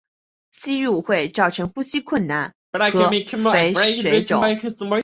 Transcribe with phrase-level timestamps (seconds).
[0.51, 3.09] 吸入会造成呼吸困难和
[3.53, 4.41] 肺水肿。